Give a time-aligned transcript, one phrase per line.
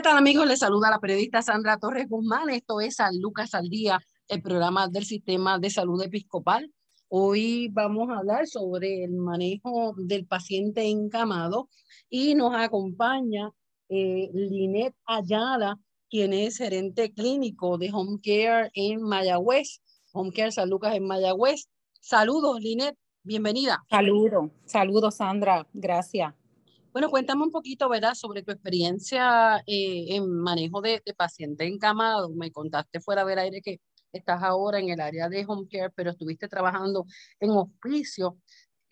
[0.00, 0.46] ¿Qué tal amigos?
[0.46, 2.48] Les saluda la periodista Sandra Torres Guzmán.
[2.48, 6.72] Esto es San Lucas al Día, el programa del Sistema de Salud Episcopal.
[7.08, 11.68] Hoy vamos a hablar sobre el manejo del paciente encamado
[12.08, 13.50] y nos acompaña
[13.90, 15.76] eh, Linet Ayala,
[16.08, 19.82] quien es gerente clínico de Home Care en Mayagüez.
[20.14, 21.68] Home Care San Lucas en Mayagüez.
[22.00, 22.96] Saludos, Linet.
[23.22, 23.84] Bienvenida.
[23.90, 25.66] Saludos, saludos, Sandra.
[25.74, 26.39] Gracias.
[26.92, 32.30] Bueno, cuéntame un poquito, ¿verdad?, sobre tu experiencia eh, en manejo de, de paciente encamado.
[32.30, 33.80] Me contaste fuera del aire que
[34.12, 37.06] estás ahora en el área de home care, pero estuviste trabajando
[37.38, 38.38] en hospicio.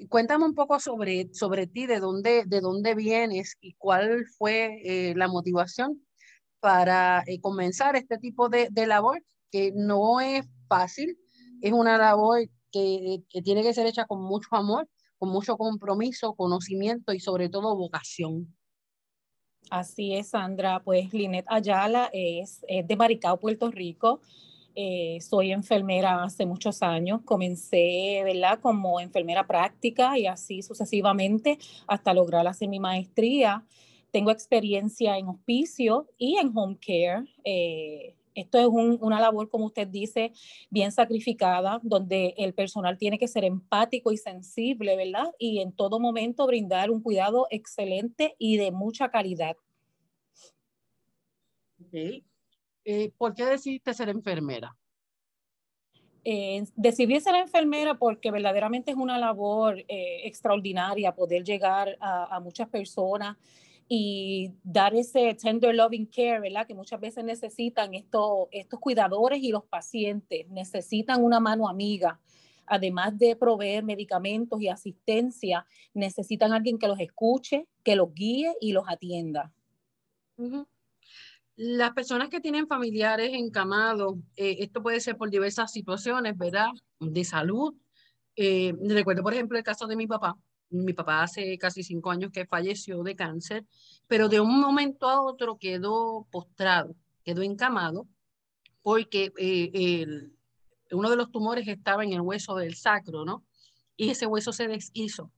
[0.09, 5.15] Cuéntame un poco sobre, sobre ti, de dónde, de dónde vienes y cuál fue eh,
[5.17, 6.01] la motivación
[6.61, 11.19] para eh, comenzar este tipo de, de, labor, que no es fácil,
[11.63, 14.89] es una labor que, que tiene que ser hecha con mucho amor,
[15.19, 18.55] con mucho compromiso, conocimiento y sobre todo vocación.
[19.71, 20.81] Así es, Sandra.
[20.83, 24.21] Pues Linet Ayala es, es de Maricao, Puerto Rico.
[24.75, 27.23] Eh, soy enfermera hace muchos años.
[27.25, 33.67] Comencé, ¿verdad?, como enfermera práctica y así sucesivamente hasta lograr hacer mi maestría.
[34.11, 37.25] Tengo experiencia en hospicio y en home care.
[37.45, 40.33] Eh, esto es un, una labor, como usted dice,
[40.71, 45.33] bien sacrificada, donde el personal tiene que ser empático y sensible, ¿verdad?
[45.39, 49.57] Y en todo momento brindar un cuidado excelente y de mucha calidad.
[51.87, 52.25] Okay.
[52.85, 54.77] Eh, ¿Por qué decidiste ser enfermera?
[56.25, 62.41] Eh, decidí ser enfermera porque verdaderamente es una labor eh, extraordinaria poder llegar a, a
[62.41, 63.37] muchas personas
[63.89, 66.67] y dar ese tender loving care, ¿verdad?
[66.67, 72.21] Que muchas veces necesitan estos, estos cuidadores y los pacientes, necesitan una mano amiga.
[72.67, 78.73] Además de proveer medicamentos y asistencia, necesitan alguien que los escuche, que los guíe y
[78.73, 79.51] los atienda.
[81.57, 86.69] Las personas que tienen familiares encamados, eh, esto puede ser por diversas situaciones, ¿verdad?
[87.01, 87.75] De salud.
[88.37, 90.37] Eh, recuerdo, por ejemplo, el caso de mi papá,
[90.71, 93.67] mi papá hace casi cinco años que falleció de cáncer,
[94.07, 98.07] pero de un momento a otro quedó postrado, quedó encamado,
[98.83, 100.07] porque eh,
[100.91, 103.45] uno de los tumores estaba en el hueso del sacro, ¿no?
[103.97, 105.33] Y ese hueso se deshizo.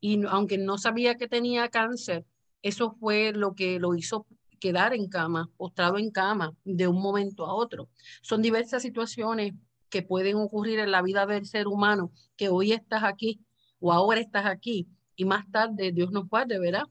[0.00, 2.24] Y aunque no sabía que tenía cáncer,
[2.62, 4.26] eso fue lo que lo hizo
[4.60, 7.90] quedar en cama, postrado en cama, de un momento a otro.
[8.22, 9.52] Son diversas situaciones
[9.90, 13.43] que pueden ocurrir en la vida del ser humano, que hoy estás aquí
[13.84, 16.84] o ahora estás aquí y más tarde, Dios nos guarde, ¿verdad?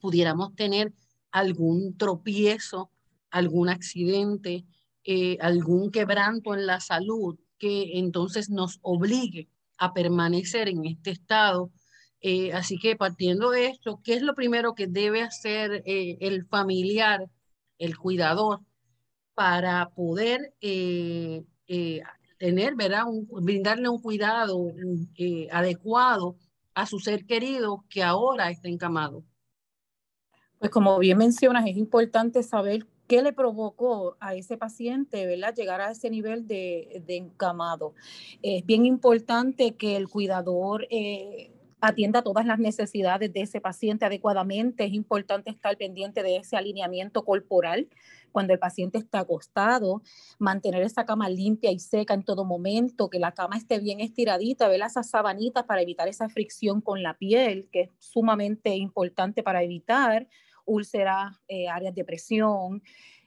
[0.00, 0.92] Pudiéramos tener
[1.30, 2.90] algún tropiezo,
[3.30, 4.64] algún accidente,
[5.04, 11.70] eh, algún quebranto en la salud que entonces nos obligue a permanecer en este estado.
[12.20, 16.46] Eh, así que partiendo de esto, ¿qué es lo primero que debe hacer eh, el
[16.46, 17.30] familiar,
[17.78, 18.58] el cuidador,
[19.34, 20.52] para poder
[22.38, 23.04] tener, ¿verdad?
[23.30, 24.72] Brindarle un cuidado
[25.16, 26.36] eh, adecuado
[26.74, 29.24] a su ser querido que ahora está encamado.
[30.58, 35.54] Pues como bien mencionas, es importante saber qué le provocó a ese paciente, ¿verdad?
[35.54, 37.94] Llegar a ese nivel de, de encamado.
[38.42, 44.84] Es bien importante que el cuidador eh, atienda todas las necesidades de ese paciente adecuadamente.
[44.84, 47.88] Es importante estar pendiente de ese alineamiento corporal
[48.32, 50.02] cuando el paciente está acostado,
[50.38, 54.68] mantener esa cama limpia y seca en todo momento, que la cama esté bien estiradita,
[54.68, 59.62] ver esas sabanitas para evitar esa fricción con la piel, que es sumamente importante para
[59.62, 60.28] evitar
[60.64, 62.82] úlceras, eh, áreas de presión.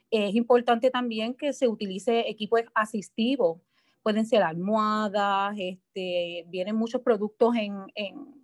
[0.10, 3.62] Es importante también que se utilice equipo asistivo,
[4.04, 8.42] pueden ser almohadas, este, vienen muchos productos en, en,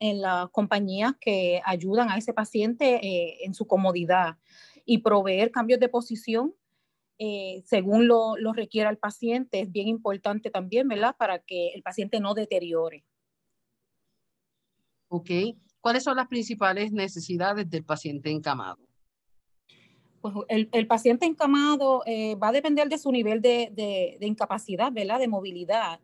[0.00, 4.36] en las compañías que ayudan a ese paciente eh, en su comodidad
[4.84, 6.54] y proveer cambios de posición
[7.18, 11.14] eh, según lo, lo, requiera el paciente es bien importante también, ¿verdad?
[11.16, 13.04] Para que el paciente no deteriore.
[15.08, 15.30] Ok.
[15.80, 18.80] ¿Cuáles son las principales necesidades del paciente encamado?
[20.20, 25.20] Pues el, paciente encamado eh, va a depender de su nivel de, incapacidad, ¿verdad?
[25.20, 26.00] De movilidad.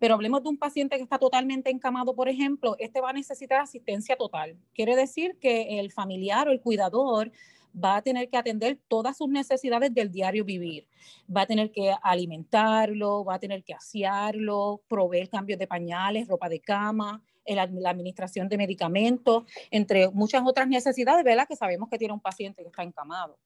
[0.00, 3.60] Pero hablemos de un paciente que está totalmente encamado, por ejemplo, este va a necesitar
[3.60, 4.56] asistencia total.
[4.74, 7.30] Quiere decir que el familiar o el cuidador
[7.72, 10.86] va a tener que atender todas sus necesidades del diario vivir.
[11.34, 16.48] Va a tener que alimentarlo, va a tener que asearlo, proveer cambios de pañales, ropa
[16.48, 21.46] de cama, la administración de medicamentos, entre muchas otras necesidades, ¿verdad?
[21.48, 23.38] Que sabemos que tiene un paciente que está encamado.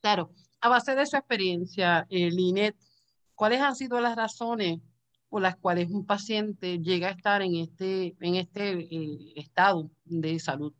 [0.00, 0.30] Claro.
[0.60, 2.76] A base de su experiencia, eh, Linet,
[3.34, 4.80] ¿cuáles han sido las razones
[5.28, 10.38] por las cuales un paciente llega a estar en este, en este eh, estado de
[10.38, 10.72] salud?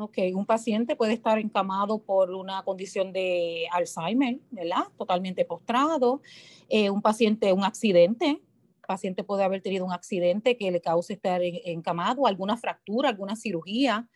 [0.00, 4.84] Ok, un paciente puede estar encamado por una condición de Alzheimer, ¿verdad?
[4.96, 6.22] Totalmente postrado.
[6.68, 8.40] Eh, un paciente, un accidente,
[8.88, 14.08] paciente puede haber tenido un accidente que le cause estar encamado, alguna fractura, alguna cirugía.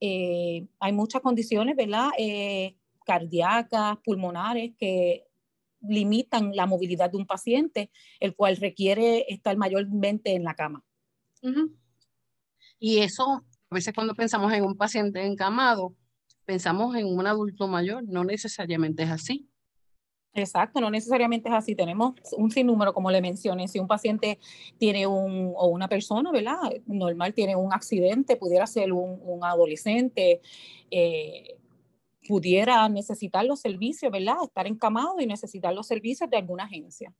[0.00, 2.10] Eh, hay muchas condiciones, ¿verdad?
[2.18, 5.26] Eh, cardíacas, pulmonares, que
[5.80, 10.82] limitan la movilidad de un paciente, el cual requiere estar mayormente en la cama.
[12.78, 13.44] Y eso
[13.76, 15.94] veces cuando pensamos en un paciente encamado,
[16.44, 19.48] pensamos en un adulto mayor, no necesariamente es así.
[20.34, 21.74] Exacto, no necesariamente es así.
[21.74, 24.38] Tenemos un sinnúmero, como le mencioné, si un paciente
[24.78, 26.58] tiene un, o una persona, ¿verdad?
[26.86, 30.42] Normal tiene un accidente, pudiera ser un, adolescente,
[30.90, 31.58] eh,
[32.28, 34.36] pudiera necesitar los servicios, ¿verdad?
[34.44, 37.14] Estar encamado y necesitar los servicios de alguna agencia.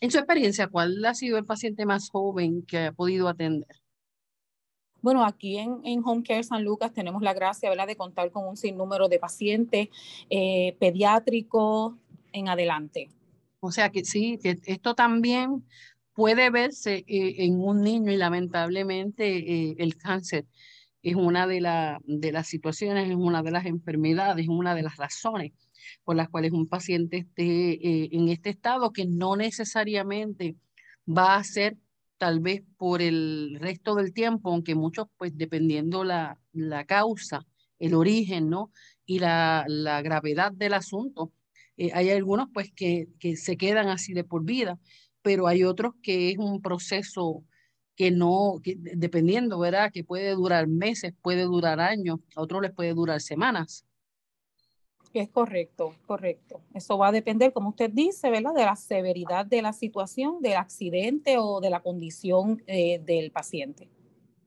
[0.00, 3.76] En su experiencia, ¿cuál ha sido el paciente más joven que ha podido atender?
[5.02, 9.08] Bueno, aquí en, Home Care San Lucas tenemos la gracia de contar con un sinnúmero
[9.08, 9.88] de pacientes
[10.30, 11.94] eh, pediátricos
[12.32, 13.08] en adelante.
[13.60, 15.64] O sea que sí, que esto también
[16.14, 20.46] puede verse eh, en un niño y lamentablemente eh, el cáncer
[21.02, 21.60] es una de,
[22.04, 25.52] de las situaciones, es una de las enfermedades, es una de las razones
[26.02, 30.56] por las cuales un paciente esté en este estado que no necesariamente
[31.06, 31.76] va a ser
[32.18, 37.46] tal vez por el resto del tiempo, aunque muchos, pues dependiendo la, la causa,
[37.78, 38.72] el origen, ¿no?
[39.04, 41.32] Y la, la gravedad del asunto,
[41.76, 44.78] eh, hay algunos pues que, que se quedan así de por vida,
[45.22, 47.44] pero hay otros que es un proceso
[47.96, 49.90] que no, que, dependiendo, ¿verdad?
[49.92, 53.85] Que puede durar meses, puede durar años, a otros les puede durar semanas.
[55.18, 56.60] Es correcto, correcto.
[56.74, 58.52] Eso va a depender, como usted dice, ¿verdad?
[58.52, 63.88] De la severidad de la situación, del accidente o de la condición eh, del paciente.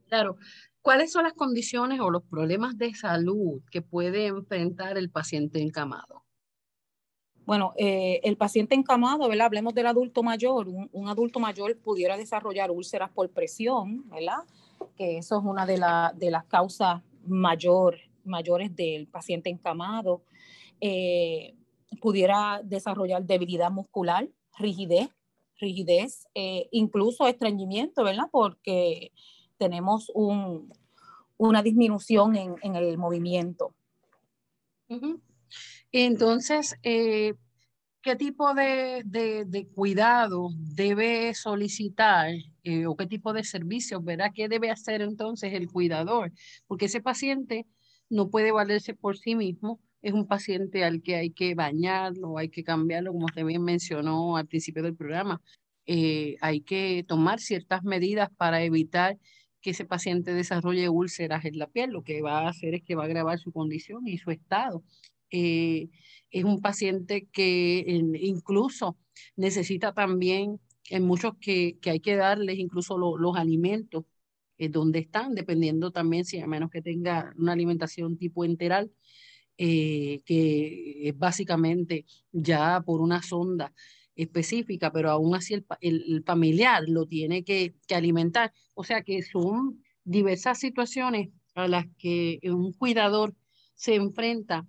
[0.07, 0.38] Claro.
[0.83, 6.24] ¿Cuáles son las condiciones o los problemas de salud que puede enfrentar el paciente encamado?
[7.48, 9.48] Bueno, eh, el paciente encamado, ¿verdad?
[9.48, 10.68] Hablemos del adulto mayor.
[10.68, 14.44] Un, adulto mayor pudiera desarrollar úlceras por presión, ¿verdad?
[14.95, 15.81] Que eso es una de,
[16.16, 20.21] de las causas mayor, mayores del paciente encamado.
[20.81, 21.56] Eh,
[22.02, 25.10] pudiera desarrollar debilidad muscular, rigidez,
[25.60, 28.26] rigidez, eh, incluso estreñimiento, ¿verdad?
[28.31, 29.12] Porque
[29.58, 30.72] tenemos un,
[31.38, 33.74] una disminución en, el movimiento.
[35.92, 37.34] Entonces, eh,
[38.02, 42.31] ¿qué tipo de, de, cuidado debe solicitar
[42.88, 44.31] o qué tipo de servicios, ¿verdad?
[44.34, 46.31] ¿Qué debe hacer entonces el cuidador?
[46.68, 47.66] Porque ese paciente
[48.10, 52.50] no puede valerse por sí mismo, es un paciente al que hay que bañarlo, hay
[52.50, 55.42] que cambiarlo, como usted bien mencionó al principio del programa.
[55.85, 59.18] Eh, hay que tomar ciertas medidas para evitar
[59.62, 61.92] que ese paciente desarrolle úlceras en la piel.
[61.92, 64.83] Lo que va a hacer es que va a agravar su condición y su estado.
[65.31, 65.90] Eh,
[66.31, 67.83] es un paciente que
[68.21, 68.97] incluso
[69.35, 70.59] necesita también,
[70.90, 74.06] en muchos que, que hay que darles incluso los alimentos
[74.57, 78.92] eh, donde están, dependiendo también si a menos que tenga una alimentación tipo enteral,
[79.61, 83.73] eh, que es básicamente ya por una sonda
[84.16, 88.54] específica, pero aún así el, el, familiar lo tiene que, que, alimentar.
[88.73, 93.35] O sea que son diversas situaciones a las que un cuidador
[93.75, 94.66] se enfrenta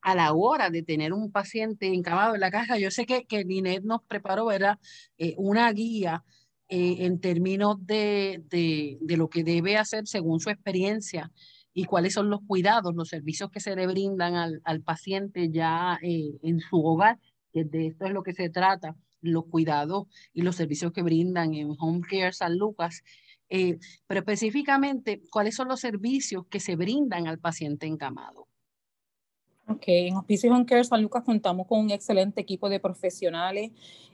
[0.00, 2.78] a la hora de tener un paciente encamado en la caja.
[2.78, 4.50] Yo sé que, que Linet nos preparó.
[4.52, 6.24] Eh, una guía
[6.70, 11.30] eh, en términos de, de, de, lo que debe hacer según su experiencia
[11.74, 15.98] y cuáles son los cuidados, los servicios que se le brindan al, al paciente ya
[16.02, 17.18] eh, en su hogar,
[17.52, 21.54] que de esto es lo que se trata, los cuidados y los servicios que brindan
[21.54, 23.02] en Home Care San Lucas,
[23.48, 28.48] eh, pero específicamente, ¿cuáles son los servicios que se brindan al paciente encamado?
[29.66, 33.70] Ok, en Hospicio Home Care San Lucas contamos con un excelente equipo de profesionales,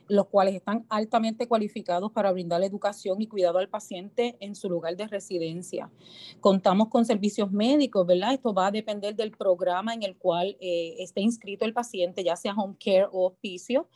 [0.07, 4.95] los cuales están altamente cualificados para brindar educación y cuidado al paciente en su lugar
[4.95, 5.91] de residencia.
[6.39, 8.33] Contamos con servicios médicos, ¿verdad?
[8.33, 12.37] Esto va a depender del programa en el cual eh, esté inscrito el paciente, ya
[12.37, 13.89] sea Home Care o Hospicio.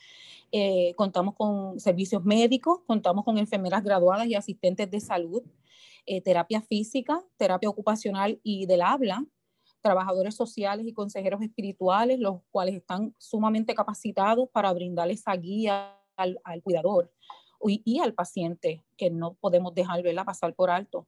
[0.52, 5.42] Eh, contamos con servicios médicos, contamos con enfermeras graduadas y asistentes de salud,
[6.06, 9.26] eh, terapia física, terapia ocupacional y del habla,
[9.86, 16.40] trabajadores sociales y consejeros espirituales, los cuales están sumamente capacitados para brindarle esa guía al,
[16.64, 17.12] cuidador
[17.64, 21.08] y, al paciente, que no podemos dejar verla pasar por alto.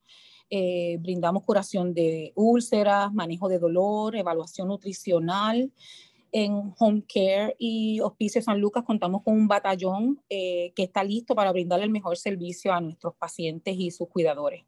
[0.52, 5.72] Eh, brindamos curación de úlceras, manejo de dolor, evaluación nutricional.
[6.32, 11.34] En Home Care y Hospicio San Lucas contamos con un batallón eh, que está listo
[11.34, 14.66] para brindarle el mejor servicio a nuestros pacientes y sus cuidadores.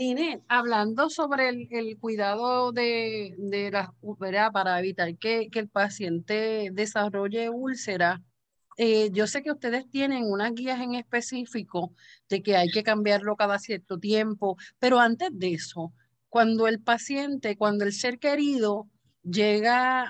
[0.00, 7.50] Linet, hablando sobre el, cuidado de, de la úlcera para evitar que, el paciente desarrolle
[7.50, 8.22] úlcera,
[8.78, 11.92] eh, yo sé que ustedes tienen unas guías en específico
[12.30, 15.92] de que hay que cambiarlo cada cierto tiempo, pero antes de eso,
[16.30, 18.88] cuando el paciente, cuando el ser querido
[19.22, 20.06] llega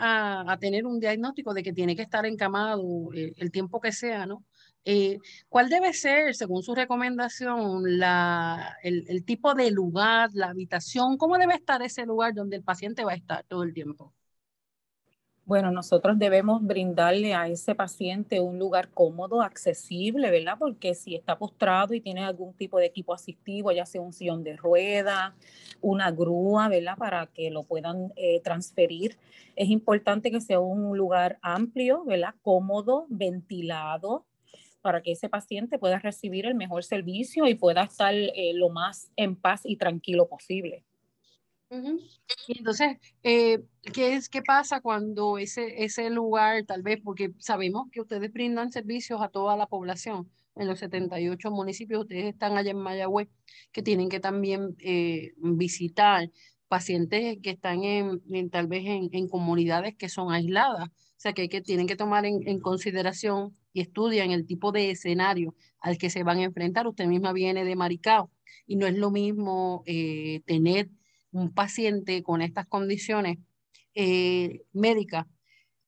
[0.52, 4.25] a, tener un diagnóstico de que tiene que estar encamado eh, el tiempo que sea,
[4.25, 4.44] ¿no?
[4.84, 5.18] Eh,
[5.49, 11.18] ¿Cuál debe ser, según su recomendación, la, el, tipo de lugar, la habitación?
[11.18, 14.14] ¿Cómo debe estar ese lugar donde el paciente va a estar todo el tiempo?
[15.44, 20.56] Bueno, nosotros debemos brindarle a ese paciente un lugar cómodo, accesible, ¿verdad?
[20.58, 24.44] Porque si está postrado y tiene algún tipo de equipo asistivo, ya sea un sillón
[24.44, 25.34] de rueda,
[25.80, 26.96] una grúa, ¿verdad?
[26.96, 29.18] Para que lo puedan eh, transferir,
[29.56, 32.34] es importante que sea un lugar amplio, ¿verdad?
[32.42, 34.26] Cómodo, ventilado,
[34.80, 39.10] para que ese paciente pueda recibir el mejor servicio y pueda estar eh, lo más
[39.16, 40.84] en paz y tranquilo posible.
[42.49, 43.62] Y entonces, eh,
[43.94, 48.72] ¿qué, es, ¿qué pasa cuando ese, ese lugar, tal vez, porque sabemos que ustedes brindan
[48.72, 53.28] servicios a toda la población, en los 78 municipios, ustedes están allá en Mayagüez,
[53.70, 56.30] que tienen que también eh, visitar
[56.66, 61.49] pacientes que están en, tal vez en, en, comunidades que son aisladas, o sea que,
[61.49, 66.10] que tienen que tomar en, en consideración y estudian el tipo de escenario al que
[66.10, 66.86] se van a enfrentar.
[66.86, 68.30] Usted misma viene de Maricao
[68.66, 70.88] y no es lo mismo eh, tener
[71.32, 73.38] un paciente con estas condiciones
[73.94, 75.26] eh, médicas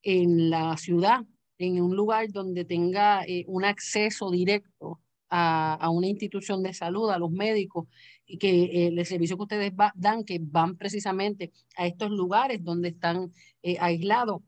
[0.02, 1.20] en la ciudad,
[1.58, 7.18] en un lugar donde tenga eh, un acceso directo a, una institución de salud, a
[7.18, 7.86] los médicos,
[8.26, 13.32] y que el servicio que ustedes dan, que van precisamente a estos lugares donde están
[13.80, 14.42] aislados,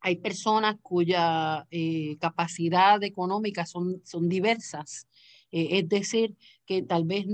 [0.00, 5.08] hay personas cuya eh, capacidad económica son, son diversas.
[5.50, 6.36] Eh, es decir,
[6.66, 7.26] que tal vez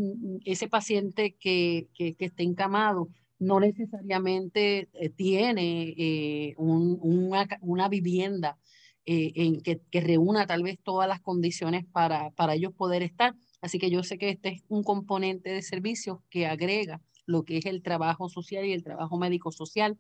[0.44, 8.56] ese paciente que, que, esté encamado no necesariamente eh, tiene una, una, vivienda
[9.04, 13.35] en que, que, reúna tal vez todas las condiciones para, para ellos poder estar.
[13.61, 17.59] Así que yo sé que este es un componente de servicios que agrega lo que
[17.59, 19.99] es el trabajo social y el trabajo médico social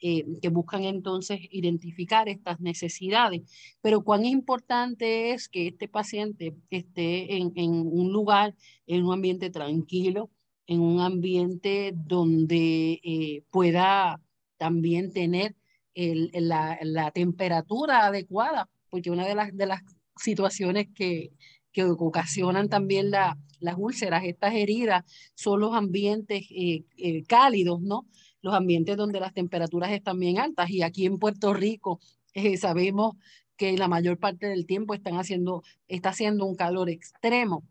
[0.00, 3.42] eh, que buscan entonces identificar estas necesidades.
[3.80, 8.54] Pero cuán importante es que este paciente esté en, un lugar,
[8.86, 10.30] en un ambiente tranquilo,
[10.66, 14.20] en un ambiente donde eh, pueda
[14.56, 15.54] también tener
[15.94, 19.80] la, temperatura adecuada, porque una de las,
[20.16, 21.32] situaciones que,
[21.72, 26.84] que ocasionan también la, las úlceras, estas heridas, son los ambientes eh,
[27.26, 28.06] cálidos, ¿no?
[28.44, 30.68] Los ambientes donde las temperaturas están bien altas.
[30.68, 31.98] Y aquí en Puerto Rico
[32.34, 33.16] eh, sabemos
[33.56, 37.64] que la mayor parte del tiempo están haciendo, está haciendo un calor extremo.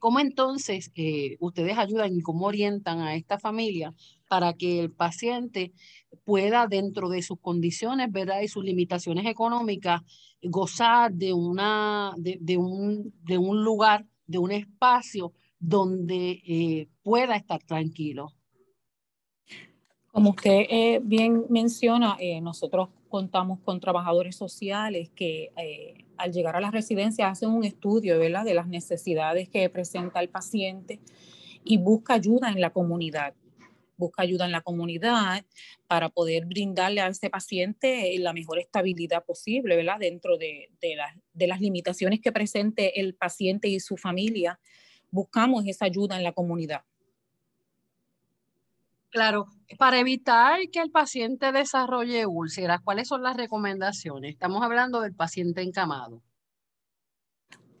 [0.00, 3.94] ¿Cómo entonces eh, ustedes ayudan y cómo orientan a esta familia
[4.28, 5.72] para que el paciente
[6.24, 8.40] pueda, dentro de sus condiciones ¿verdad?
[8.40, 10.00] y sus limitaciones económicas,
[10.42, 17.62] gozar de, una, de, un, de un lugar, de un espacio donde eh, pueda estar
[17.62, 18.32] tranquilo?
[20.12, 26.54] Como usted eh, bien menciona, eh, nosotros contamos con trabajadores sociales que eh, al llegar
[26.54, 31.00] a la residencia hacen un estudio de las necesidades que presenta el paciente
[31.64, 33.32] y busca ayuda en la comunidad.
[33.96, 35.46] Busca ayuda en la comunidad
[35.86, 39.98] para poder brindarle a ese paciente la mejor estabilidad posible, ¿verdad?
[39.98, 44.60] Dentro de, de las limitaciones que presente el paciente y su familia,
[45.10, 46.82] buscamos esa ayuda en la comunidad.
[49.12, 49.44] Claro,
[49.78, 54.32] para evitar que el paciente desarrolle úlceras, ¿cuáles son las recomendaciones?
[54.32, 56.22] Estamos hablando del paciente encamado.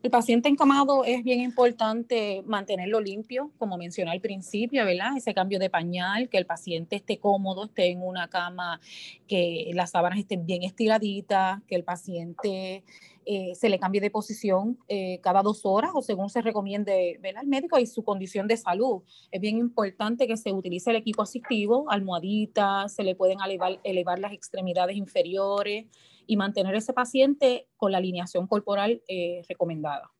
[0.02, 5.16] El paciente encamado es bien importante mantenerlo limpio, como mencioné al principio, ¿verdad?
[5.16, 8.80] Ese cambio de pañal, que el paciente esté cómodo, esté en una cama,
[9.28, 12.82] que las sábanas estén bien estiraditas, que el paciente
[13.24, 17.38] eh, se le cambie de posición eh, cada dos horas o según se recomiende ver
[17.38, 19.02] al médico y su condición de salud.
[19.30, 23.38] Es bien importante que se utilice el equipo asistivo, almohaditas, se le pueden
[23.84, 25.86] elevar las extremidades inferiores
[26.26, 30.10] y mantener ese paciente con la alineación corporal eh, recomendada.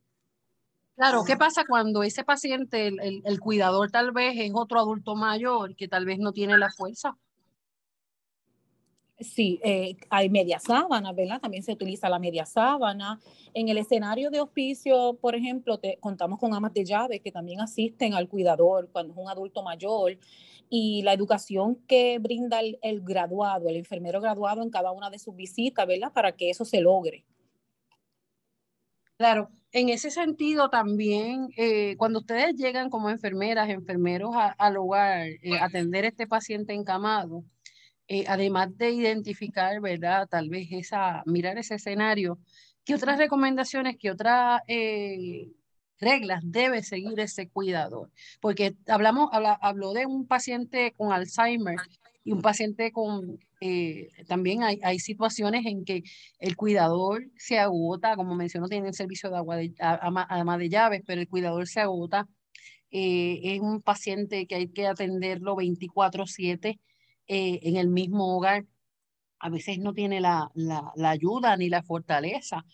[0.95, 5.75] Claro, ¿qué pasa cuando ese paciente, el, el, cuidador tal vez es otro adulto mayor
[5.75, 7.17] que tal vez no tiene la fuerza?
[9.23, 11.41] Sí, eh, hay media sábana, ¿verdad?
[11.41, 13.21] También se utiliza la media sábana.
[13.55, 17.61] En el escenario de hospicio, por ejemplo, te, contamos con amas de llave que también
[17.61, 20.19] asisten al cuidador cuando es un adulto mayor
[20.69, 25.37] y la educación que brinda el, graduado, el enfermero graduado en cada una de sus
[25.37, 26.13] visitas, ¿verdad?
[26.13, 27.25] Para que eso se logre.
[29.19, 35.59] Claro, en ese sentido también, eh, cuando ustedes llegan como enfermeras, enfermeros al hogar, eh,
[35.61, 37.45] atender a este paciente encamado,
[38.13, 40.29] eh, además de identificar, ¿verdad?
[40.29, 42.39] Tal vez esa, mirar ese escenario,
[42.85, 45.49] ¿qué otras recomendaciones, qué otras eh,
[45.99, 48.11] reglas debe seguir ese cuidador?
[48.43, 51.77] Porque hablamos, habló de un paciente con Alzheimer
[52.23, 56.03] y un paciente con, eh, también hay, hay, situaciones en que
[56.39, 61.23] el cuidador se agota, como mencionó, tiene el servicio de agua de, de llaves, pero
[61.23, 62.29] el cuidador se agota.
[62.91, 66.79] es un paciente que hay que atenderlo 24/7
[67.27, 68.67] eh, en el mismo hogar,
[69.39, 72.65] a veces no tiene la, la, ayuda ni la fortaleza.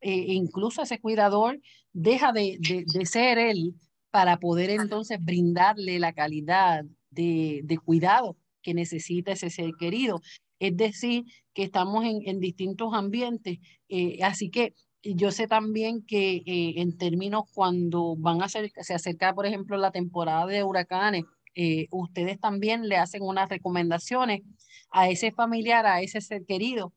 [0.00, 1.60] Eh, incluso ese cuidador
[1.92, 3.74] deja de, de, ser él
[4.10, 10.20] para poder entonces brindarle la calidad de, de, cuidado que necesita ese ser querido.
[10.58, 13.58] Es decir, que estamos en, en distintos ambientes.
[13.88, 19.34] Eh, así que yo sé también que en términos cuando van a ser, se acerca,
[19.34, 24.42] por ejemplo, la temporada de huracanes, eh, ustedes también le hacen unas recomendaciones
[24.90, 26.92] a ese familiar, a ese ser querido,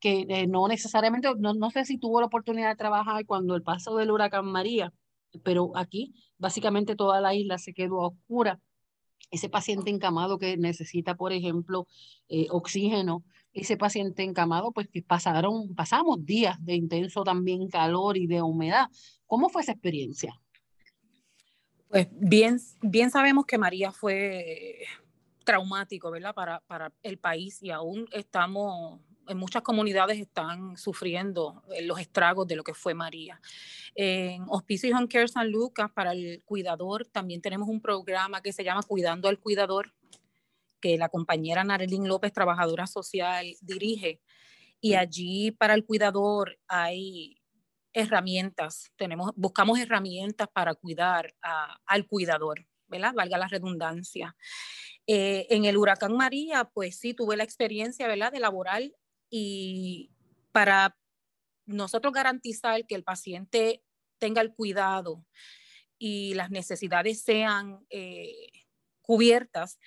[0.00, 3.62] que eh, no necesariamente, no, no sé si tuvo la oportunidad de trabajar cuando el
[3.62, 4.92] paso del huracán María,
[5.42, 8.60] pero aquí básicamente toda la isla se quedó oscura.
[9.30, 11.86] Ese paciente encamado que necesita, por ejemplo,
[12.28, 18.26] eh, oxígeno, ese paciente encamado, pues que pasaron, pasamos días de intenso también calor y
[18.26, 18.88] de humedad.
[19.26, 20.38] ¿Cómo fue esa experiencia?
[21.94, 24.80] Pues bien, bien sabemos que María fue
[25.44, 26.34] traumático, ¿verdad?
[26.34, 32.48] Para, para el país y aún estamos, en muchas comunidades están sufriendo eh, los estragos
[32.48, 33.40] de lo que fue María.
[33.94, 38.64] En Hospicio Home Care San Lucas, para el cuidador, también tenemos un programa que se
[38.64, 39.94] llama Cuidando al Cuidador,
[40.80, 44.20] que la compañera Narelín López, trabajadora social, dirige.
[44.80, 47.40] Y allí para el cuidador hay
[47.94, 51.34] herramientas, tenemos, buscamos herramientas para cuidar
[51.86, 53.14] al cuidador, ¿verdad?
[53.14, 54.36] Valga la redundancia.
[55.06, 58.94] Eh, en el huracán María, pues sí, tuve la experiencia, ¿verdad?, de laboral
[59.30, 60.10] y
[60.52, 60.96] para
[61.66, 63.82] nosotros garantizar que el paciente
[64.18, 65.24] tenga el cuidado
[65.98, 68.48] y las necesidades sean eh,
[69.02, 69.78] cubiertas,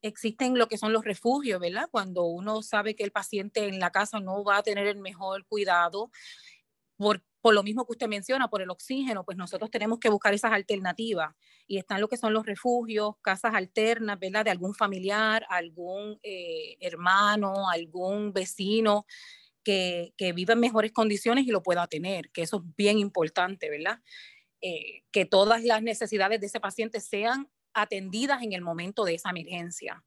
[0.00, 1.88] existen lo que son los refugios, ¿verdad?
[1.90, 5.46] Cuando uno sabe que el paciente en la casa no va a tener el mejor
[5.46, 6.10] cuidado,
[6.96, 10.32] por, por lo mismo que usted menciona, por el oxígeno, pues nosotros tenemos que buscar
[10.32, 11.34] esas alternativas.
[11.66, 14.44] Y están lo que son los refugios, casas alternas, ¿verdad?
[14.44, 19.06] De algún familiar, algún eh, hermano, algún vecino
[19.64, 23.68] que, que viva en mejores condiciones y lo pueda tener, que eso es bien importante,
[23.68, 24.00] ¿verdad?
[24.60, 29.30] Eh, que todas las necesidades de ese paciente sean atendidas en el momento de esa
[29.30, 30.04] emergencia.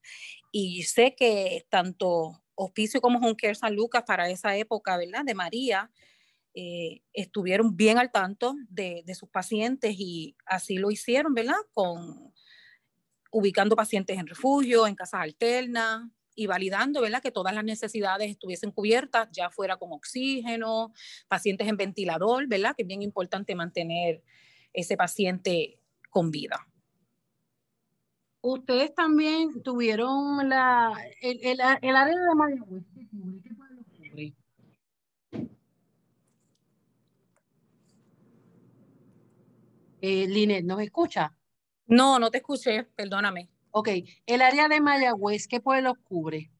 [0.53, 5.25] Y sé que tanto Hospicio como Home Care San Lucas para esa época, ¿verdad?
[5.25, 5.91] De María,
[6.57, 11.57] eh, estuvieron bien al tanto de, sus pacientes y así lo hicieron, ¿verdad?
[11.73, 12.33] Con
[13.29, 17.21] ubicando pacientes en refugio, en casas alternas y validando, ¿verdad?
[17.21, 20.93] Que todas las necesidades estuviesen cubiertas, ya fuera con oxígeno,
[21.27, 22.73] pacientes en ventilador, ¿verdad?
[22.73, 24.23] Que es bien importante mantener
[24.71, 25.77] ese paciente
[26.09, 26.65] con vida.
[28.39, 32.85] Ustedes también tuvieron la, el, el, el área de Mayagüez,
[40.07, 41.35] Eh, Linet, ¿nos escucha?
[41.87, 43.49] No, no te escuché, perdóname.
[43.71, 43.89] Ok,
[44.27, 46.51] el área de Mayagüez, ¿qué pueblo cubre?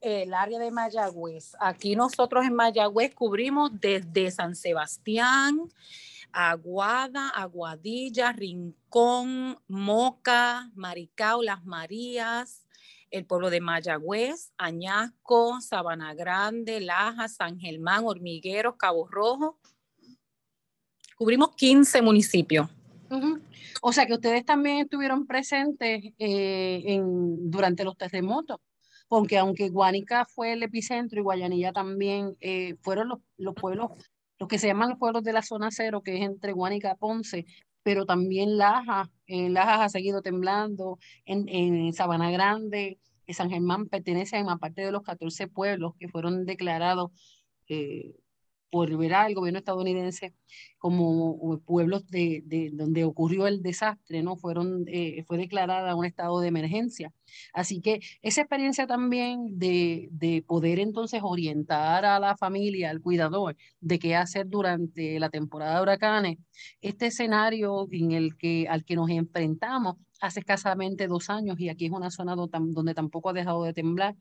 [0.00, 1.54] El área de Mayagüez.
[1.60, 5.60] Aquí nosotros en Mayagüez cubrimos desde San Sebastián,
[6.32, 12.66] Aguada, Aguadilla, Rincón, Moca, Maricao, Las Marías,
[13.12, 19.60] el pueblo de Mayagüez, Añasco, Sabana Grande, Laja, San Germán, Hormigueros, Cabo Rojo.
[21.16, 22.68] Cubrimos 15 municipios.
[23.82, 28.58] O sea que ustedes también estuvieron presentes eh, durante los terremotos,
[29.08, 33.90] porque aunque Guánica fue el epicentro y Guayanilla también eh, fueron los, los, pueblos,
[34.38, 36.98] los que se llaman los pueblos de la zona cero, que es entre Guánica y
[36.98, 37.46] Ponce,
[37.82, 42.98] pero también Laja, en Laja ha seguido temblando, en, en Sabana Grande,
[43.34, 47.10] San Germán pertenece a parte de los 14 pueblos que fueron declarados
[47.68, 48.14] eh,
[48.76, 50.34] por el gobierno estadounidense
[50.76, 54.36] como pueblos de, de, donde ocurrió el desastre, ¿no?
[54.36, 57.10] Fueron, eh, fue declarada un estado de emergencia.
[57.54, 63.56] Así que esa experiencia también de, de poder entonces orientar a la familia, al cuidador,
[63.80, 66.38] de qué hacer durante la temporada de huracanes,
[66.82, 71.86] este escenario en el que, al que nos enfrentamos hace escasamente dos años, y aquí
[71.86, 74.14] es una zona donde tampoco ha dejado de temblar,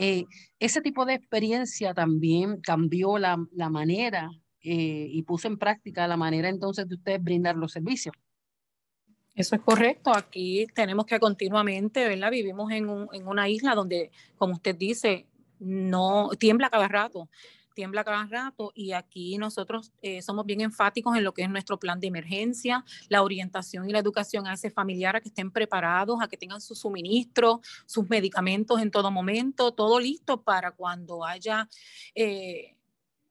[0.00, 0.26] eh,
[0.60, 4.30] ese tipo de experiencia también cambió la, la manera
[4.62, 8.14] eh, y puso en práctica la manera entonces de ustedes brindar los servicios.
[9.34, 10.12] Eso es correcto.
[10.14, 12.30] Aquí tenemos que continuamente, ¿verdad?
[12.30, 15.26] Vivimos en, un, en una isla donde, como usted dice,
[15.58, 17.28] no tiembla cada rato
[17.78, 21.78] tiembla cada rato y aquí nosotros eh, somos bien enfáticos en lo que es nuestro
[21.78, 26.18] plan de emergencia, la orientación y la educación a ese familiar a que estén preparados,
[26.20, 31.68] a que tengan su suministro, sus medicamentos en todo momento, todo listo para cuando haya...
[32.16, 32.74] Eh,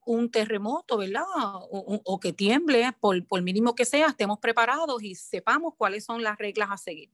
[0.06, 1.26] un terremoto, ¿verdad?
[1.36, 6.38] O, que tiemble, por, por mínimo que sea, estemos preparados y sepamos cuáles son las
[6.38, 7.10] reglas a seguir.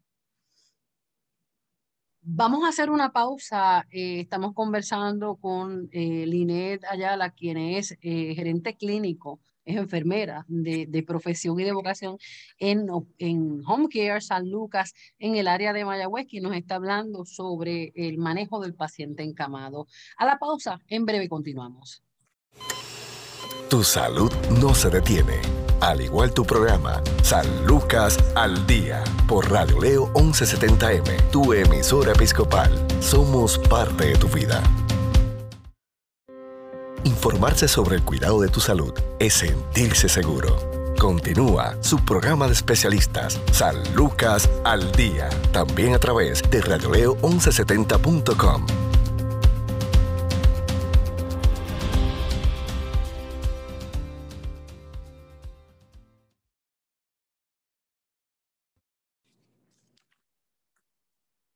[2.26, 3.86] Vamos a hacer una pausa.
[3.92, 11.04] Eh, estamos conversando con eh, Linet Ayala, quien es eh, gerente clínico, es enfermera de,
[11.06, 12.18] profesión y de vocación
[12.60, 17.26] en, en Home Care San Lucas, en el área de Mayagüez, que nos está hablando
[17.26, 19.88] sobre el manejo del paciente encamado.
[20.18, 22.04] A la pausa, en breve continuamos.
[23.74, 24.32] Tu salud
[24.62, 25.42] no se detiene
[25.82, 32.70] al igual tu programa, San Lucas al Día, por Radio Leo 1170M, tu emisora episcopal.
[33.00, 34.62] Somos parte de tu vida.
[37.04, 40.56] Informarse sobre el cuidado de tu salud es sentirse seguro.
[41.00, 48.83] Continúa su programa de especialistas, San Lucas al Día, también a través de radioleo1170.com.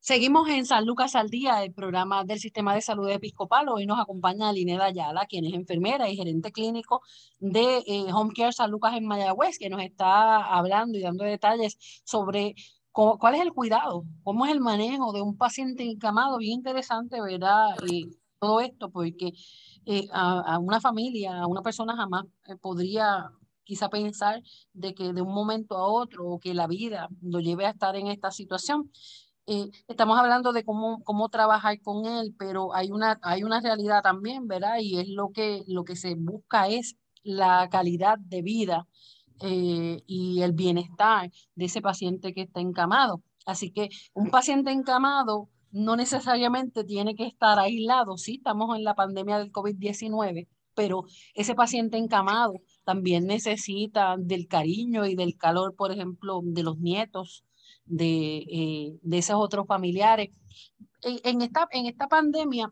[0.08, 3.67] Seguimos en San Lucas al Día, el programa del Sistema de Salud Episcopal.
[3.67, 7.02] Hoy nos acompaña Lineda Ayala, quien es enfermera y gerente clínico
[7.41, 11.78] de eh, Home Care San Lucas en Mayagüez, que nos está hablando y dando detalles
[12.06, 12.56] sobre
[12.93, 16.38] cuál es el cuidado, cómo es el manejo de un paciente encamado.
[16.38, 17.76] Bien interesante, ¿verdad?
[17.86, 19.34] Y todo esto, porque
[19.86, 23.30] eh, a, una familia, a una persona jamás eh, podría
[23.65, 24.41] quizá pensar
[24.72, 27.98] de que de un momento a otro o que la vida lo lleve a estar
[27.98, 28.89] en esta situación.
[29.88, 34.46] Estamos hablando de cómo, cómo trabajar con él, pero hay una, hay una realidad también,
[34.46, 34.80] ¿verdad?
[34.82, 38.88] Y es lo que, lo que se busca es la calidad de vida
[39.40, 43.24] eh, y el bienestar de ese paciente que está encamado.
[43.46, 48.18] Así que un paciente encamado no necesariamente tiene que estar aislado.
[48.18, 55.06] Sí, estamos en la pandemia del COVID-19, pero ese paciente encamado también necesita del cariño
[55.06, 57.46] y del calor, por ejemplo, de los nietos,
[57.88, 60.30] de, eh, de esos otros familiares.
[61.04, 62.71] En, esta, en esta pandemia,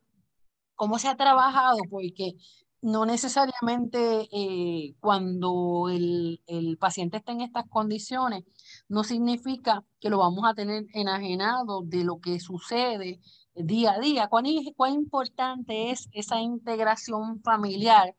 [0.76, 1.80] ¿cómo se ha trabajado?
[1.90, 2.34] Porque
[2.82, 8.44] no necesariamente eh, cuando el, el, paciente está en estas condiciones,
[8.88, 13.20] no significa que lo vamos a tener enajenado de lo que sucede
[13.56, 14.28] día a día.
[14.28, 18.16] ¿Cuán, cuán importante es esa integración familiar?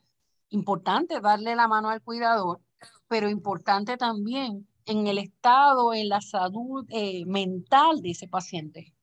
[0.49, 2.61] Importante darle la mano al cuidador,
[3.09, 8.95] pero importante también en el estado, en la salud eh, mental de ese paciente.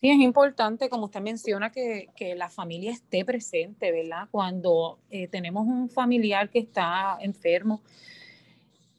[0.00, 4.28] Sí, es importante, como usted menciona, que, que la familia esté presente, ¿verdad?
[4.32, 7.82] Cuando eh, tenemos un familiar que está enfermo,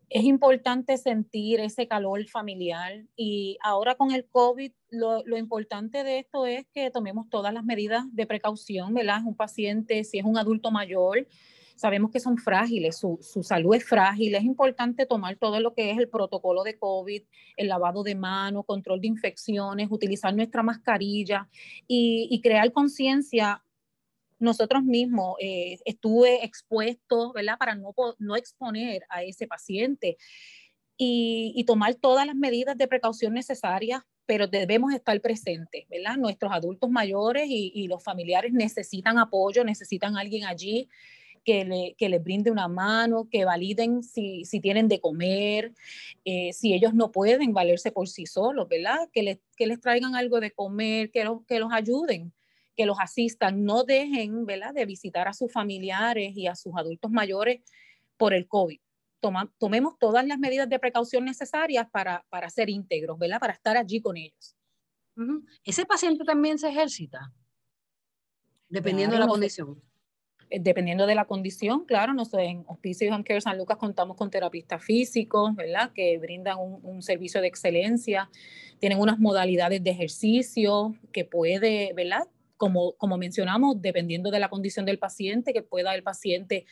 [0.10, 6.20] es importante sentir ese calor familiar y ahora con el COVID, lo, lo, importante de
[6.20, 9.24] esto es que tomemos todas las medidas de precaución, ¿verdad?
[9.26, 11.28] Un paciente, si es un adulto mayor,
[11.76, 15.92] sabemos que son frágiles, su, su, salud es frágil, es importante tomar todo lo que
[15.92, 17.24] es el protocolo de COVID,
[17.58, 21.50] el lavado de manos, control de infecciones, utilizar nuestra mascarilla
[21.88, 23.64] y, y crear conciencia.
[24.40, 27.58] Nosotros mismos eh, estuve expuesto, ¿verdad?
[27.58, 30.18] Para no, no exponer a ese paciente.
[30.98, 36.18] Y, y, tomar todas las medidas de precaución necesarias pero debemos estar presentes, ¿verdad?
[36.18, 40.90] Nuestros adultos mayores y, los familiares necesitan apoyo, necesitan alguien allí
[41.44, 45.74] que, le, que les brinde una mano, que validen si, si tienen de comer,
[46.26, 49.10] eh, si ellos no pueden valerse por sí solos, ¿verdad?
[49.12, 52.34] Que les, que les traigan algo de comer, que, que los ayuden,
[52.76, 54.74] que los asistan, no dejen, ¿verdad?
[54.74, 57.62] De visitar a sus familiares y a sus adultos mayores
[58.18, 58.80] por el COVID
[59.58, 63.40] tomemos todas las medidas de precaución necesarias para, para ser íntegros, ¿verdad?
[63.40, 64.56] Para estar allí con ellos.
[65.64, 67.32] ¿Ese paciente también se ejercita?
[68.68, 69.82] Dependiendo de la condición.
[70.54, 74.30] Eh, dependiendo de la condición, claro, nosotros en Hospicio Home Care San Lucas contamos con
[74.30, 75.92] terapistas físicos, ¿verdad?
[75.94, 78.30] Que brindan un, un, servicio de excelencia,
[78.78, 82.28] tienen unas modalidades de ejercicio que puede, ¿verdad?
[82.56, 86.68] Como, como mencionamos, dependiendo de la condición del paciente, que pueda el paciente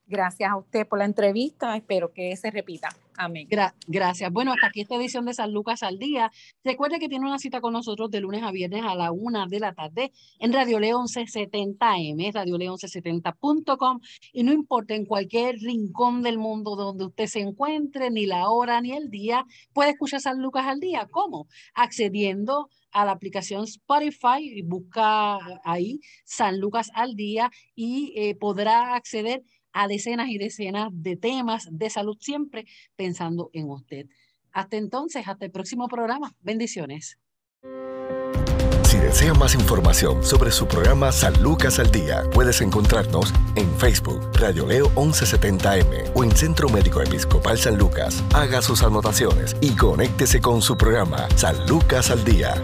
[0.08, 1.76] Gracias a usted por la entrevista.
[1.76, 2.88] Espero que se repita.
[3.20, 3.48] Amén.
[3.88, 4.32] gracias.
[4.32, 6.30] Bueno, hasta aquí esta edición de San Lucas al Día.
[6.64, 9.60] Recuerde que tiene una cita con nosotros de lunes a viernes a la una de
[9.60, 14.00] la tarde en Radio León 1170M, Radio León 1170.com.
[14.32, 18.80] Y no importa en cualquier rincón del mundo donde usted se encuentre, ni la hora
[18.80, 19.44] ni el día,
[19.74, 21.08] puede escuchar San Lucas al Día.
[21.10, 21.48] ¿Cómo?
[21.74, 28.94] Accediendo a la aplicación Spotify y busca ahí San Lucas al Día y eh, podrá
[28.94, 29.42] acceder
[29.86, 34.06] decenas y decenas de temas de salud, siempre pensando en usted.
[34.52, 36.34] Hasta entonces, hasta el próximo programa.
[36.40, 37.18] Bendiciones.
[38.84, 44.30] Si desea más información sobre su programa San Lucas al Día, puedes encontrarnos en Facebook,
[44.34, 48.24] Radio Leo 1170M o en Centro Médico Episcopal San Lucas.
[48.34, 52.54] Haga sus anotaciones y conéctese con su programa San Lucas al Día.